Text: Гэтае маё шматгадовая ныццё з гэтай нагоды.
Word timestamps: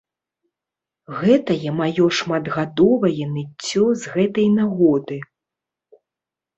Гэтае 1.19 1.69
маё 1.81 2.07
шматгадовая 2.21 3.25
ныццё 3.37 3.85
з 4.03 4.19
гэтай 4.19 4.47
нагоды. 4.59 5.17